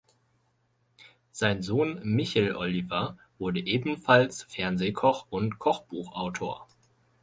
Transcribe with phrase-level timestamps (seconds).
[1.31, 6.65] Sein Sohn Michel Oliver wurde ebenfalls Fernsehkoch und Kochbuchautor.